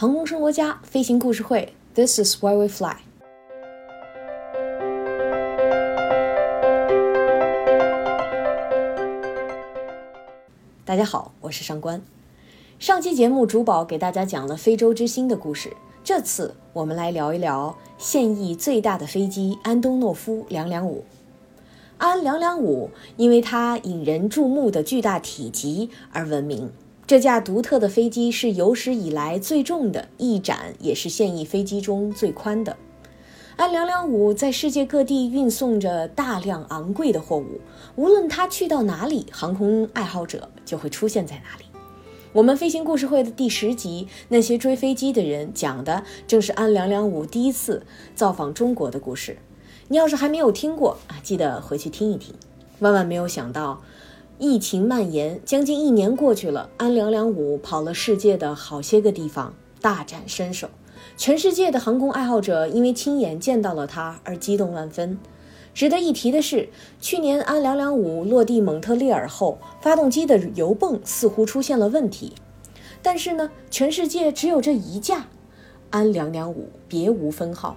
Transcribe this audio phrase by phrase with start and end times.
[0.00, 2.96] 航空生活家飞行故事会，This is why we fly。
[10.86, 12.00] 大家好，我是上官。
[12.78, 21.04] 上期节目主宝给大家讲了非洲之星的故事，这次我们来聊一聊现役最大的飞机安东诺夫两两五。
[21.98, 22.88] 安两两五
[23.18, 26.72] 因为它引人注目的巨大体积而闻名。
[27.10, 32.76] 这架独特的飞机是有史以来最重的，翼展也是现役飞机中最宽的。
[33.56, 37.60] 安两两五在世界各地运送着大量昂贵的货物，
[37.96, 41.64] 无论它去到哪里，航空爱好者就会出现在哪里。
[42.32, 47.84] 我们飞行故事会的第十集《那些追飞机的人》讲的正是安两两五第一次
[48.14, 49.36] 造访中国的故事。
[49.88, 52.32] 你要是还没有听过啊，记得回去听一听。
[52.78, 53.82] 万万没有想到，
[54.42, 60.70] 疫情蔓延，将近一年过去了，安两两五跑了世界的好些个地方，大展身手。
[61.14, 65.18] 全世界的航空爱好者因为亲眼见到了它而激动万分。
[65.74, 66.70] 值得一提的是，
[67.02, 72.32] 去年安两两五落地蒙特利尔后，发动机的油泵似乎出现了问题。
[73.02, 75.26] 但是呢，全世界只有这一架
[75.90, 77.76] 安两两五，别无分号，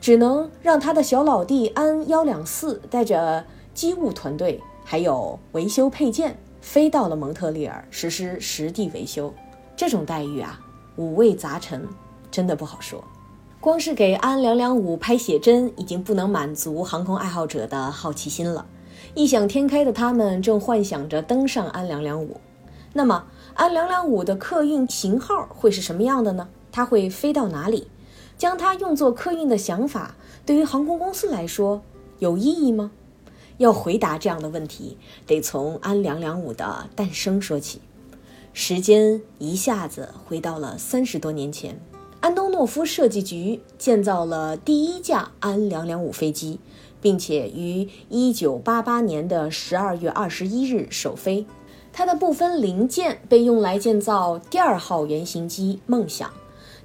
[0.00, 4.60] 只能让他的小老弟安幺两四带着机务团队
[4.94, 9.34] 还有维修配件飞到了蒙特利尔实施实地维修。
[9.74, 10.60] 这种待遇啊，
[10.94, 11.84] 五味杂陈。
[12.30, 13.02] 真的不好说，
[13.58, 18.64] 光是给安两两五拍写真，已经不能满足航空爱好者的好奇心了。
[19.16, 22.40] 异想天开的他们正幻想着登上安两两五。
[22.92, 26.48] 那么，安两两五的客运型号会是什么样的呢？
[26.70, 27.88] 它会飞到哪里？
[28.38, 30.14] 将它用作客运的想法，
[30.46, 31.82] 对于航空公司来说
[32.20, 32.92] 有意义吗？
[33.58, 37.80] 要回答这样的问题，得从安两两五的诞生说起。
[38.52, 41.80] 时间一下子回到了三十多年前。
[42.20, 46.58] 安东诺夫设计局建造了第一架安两两五飞机，
[47.02, 51.44] 并且于一九八八年的十二月二十一日首飞。
[51.92, 56.32] 它的部分零件被用来建造第二号原型机“梦想”，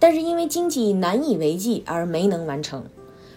[0.00, 2.84] 但是因为经济难以为继而没能完成。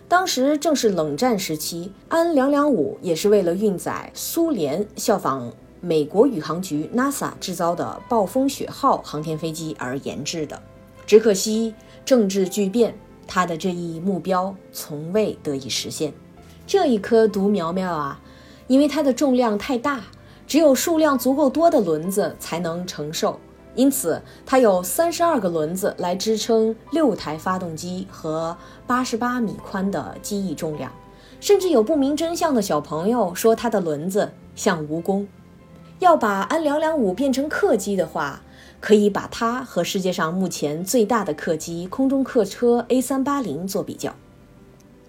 [0.09, 10.59] 当时正是冷战时期，安两两五也是为了运载苏联效仿美国宇航局 NASA 制造的“暴风雪号”航天飞机而研制的。
[11.05, 11.73] 只可惜。
[12.05, 16.11] 政治巨变，他的这一目标从未得以实现。
[16.65, 18.19] 这一颗独苗苗啊，
[18.65, 20.01] 因为它的重量太大，
[20.47, 23.39] 只有数量足够多的轮子才能承受，
[23.79, 30.91] 因此它有三十二个轮子来支撑六台发动机和八十八米宽的机翼重量。
[31.39, 35.25] 甚至有不明真相的小朋友说，它的轮子像蜈蚣。
[35.99, 38.41] 要把安两两五变成客机的话。
[38.81, 44.15] 可以把它和世界上目前最大的客机空中客车 A380 做比较。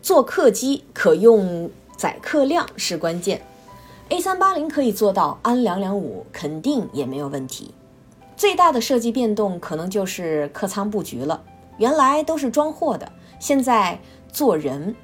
[0.02, 3.40] 做客机可用载客量是关键
[4.08, 7.72] ，A380 可以做到安两两五肯定也没有问题。
[8.40, 11.44] 最大的设计变动可能就是客舱布局了，
[11.76, 14.00] 原来都是装货的，现在
[14.32, 14.96] 坐人。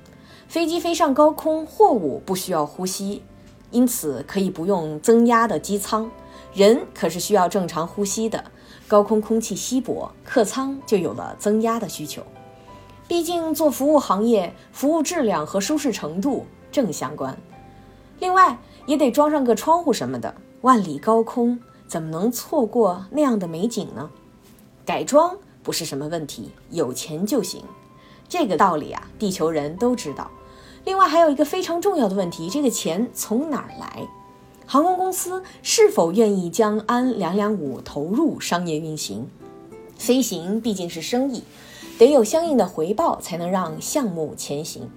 [0.48, 3.22] 飞机飞上高空，货物不需要呼吸，
[3.70, 6.10] 因此可以不用增压的机舱，
[6.54, 8.42] 人可是需要正常呼吸的。
[8.88, 12.22] 高空空气稀薄，客舱就有了增压的需求。
[13.06, 17.36] 毕竟做服务行业，服务质量和舒适程度正相关。
[18.18, 20.34] 另外，也得装上个窗户什么的。
[20.62, 24.10] 万里高空怎么能错过那样的美景呢？
[24.84, 27.62] 改装不是什么问题，有钱就行。
[28.28, 30.30] 这个道理啊，地球人都知道。
[30.84, 34.06] 另外，还有一个非常重要的问题：这个钱从哪儿来？
[34.66, 39.28] 航空公司是否愿意将安两两五投入商业运行？
[39.96, 41.42] 飞行毕竟是生意，
[41.98, 44.90] 得有相应的回报才能让项目前行。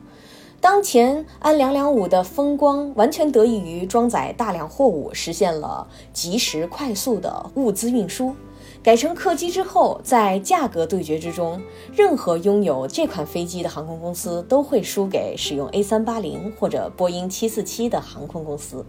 [0.62, 8.36] 当前安两两五的风光完全得益于装载大量货物，实现了及时快速的物资运输。
[8.84, 11.62] 改成客机之后，在价格对决之中，
[11.94, 18.86] 任何拥有这款飞机的航空公司都会输给使用 A 三八零或者波音七四七的航空公司。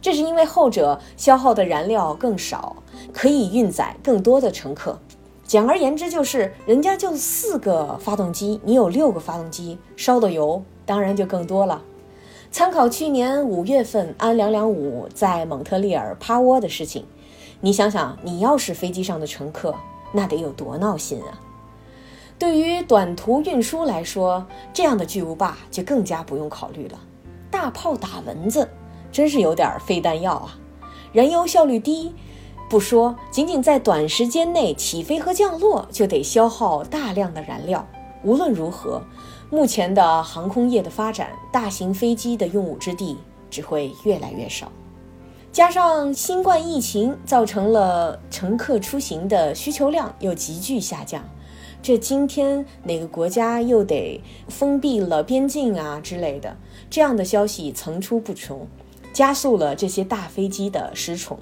[0.00, 2.76] 这是因为后者消耗的燃料更少，
[3.12, 5.00] 可以运载更多的乘客。
[5.48, 11.82] 简而言之，就是人家就四个发动机，你有六个发动机，烧的油当然就更多了。
[12.50, 17.06] 参考去年五月份安两两五在蒙特利尔趴窝的事情，
[17.62, 19.74] 你想想，你要是飞机上的乘客，
[20.12, 21.40] 那得有多闹心啊！
[22.38, 27.00] 对于短途运输来说，这样的巨无霸就更加不用考虑了，
[27.50, 28.68] 大炮打蚊子。
[29.10, 30.58] 真是有点费弹药啊！
[31.14, 32.14] 燃油效率低，
[32.68, 37.86] 不说，仅仅在短时间内起飞和降落就得消耗大量的燃料。
[38.22, 39.00] 无论如何，
[39.48, 43.16] 目前的航空业的发展，大型飞机的用武之地
[43.48, 44.70] 只会越来越少。
[45.50, 51.24] 加上新冠疫情，造成了乘客出行的需求量又急剧下降。
[51.80, 56.54] 这今天哪个国家又得封闭了边境啊之类的，
[56.90, 58.66] 这样的消息层出不穷，
[59.12, 61.38] 加速了这些大飞机的失宠。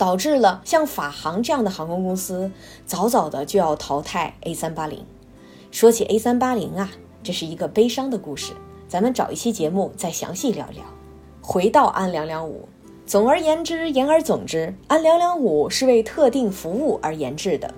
[0.00, 2.50] 导致了像法航这样的航空公司
[2.86, 5.04] 早早的就要淘汰 A 三八零。
[5.70, 6.90] 说起 A 三八零啊，
[7.22, 8.54] 这是一个悲伤的故事，
[8.88, 10.82] 咱们找一期节目再详细聊聊。
[11.42, 12.66] 回到安两两五，
[13.04, 17.74] 总而言之，言而总之，安两两五是为特定服务而研制的，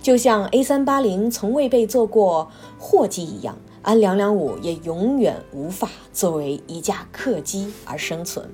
[0.00, 8.50] 就像 A 三八零从未被做过货机一样，安两两五也永远无法作为一架客机而生存。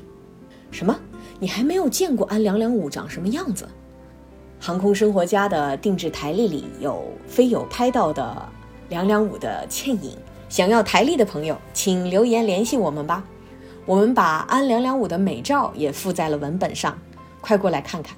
[0.73, 0.99] 什么？
[1.45, 3.69] 你还没有见过安两两五长什么样子？
[4.59, 8.49] 航空生活家的定制台历里有飞友拍到的
[8.89, 10.17] 两两五的倩影。
[10.49, 13.23] 想要台历的朋友，请留言联系我们吧。
[13.85, 16.99] 我们把安两两五的美照也附在了文本上，
[17.43, 18.17] 快过来看看。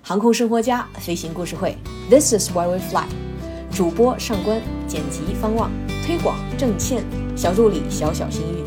[0.00, 1.76] 航空生活家飞行故事会
[2.08, 3.06] ，This is why we fly。
[3.72, 5.68] 主播上官，剪辑方望，
[6.06, 7.02] 推广郑倩，
[7.34, 8.62] 小助理小小心玉。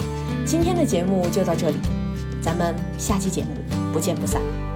[0.46, 1.78] 今天的节目就到这里。
[2.44, 3.50] 咱们下期节目
[3.94, 4.73] 不见不散。